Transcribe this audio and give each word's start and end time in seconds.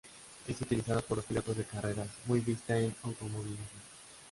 Es 0.47 0.59
utilizada 0.59 1.01
por 1.01 1.17
los 1.19 1.25
pilotos 1.27 1.55
de 1.55 1.63
carreras, 1.63 2.07
muy 2.25 2.39
vista 2.39 2.75
en 2.75 2.95
automovilismo. 3.03 3.57